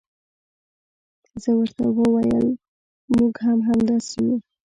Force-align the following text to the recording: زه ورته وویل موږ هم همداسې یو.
زه 1.41 1.49
ورته 1.57 1.83
وویل 1.97 2.47
موږ 3.15 3.33
هم 3.45 3.57
همداسې 3.69 4.17
یو. 4.27 4.35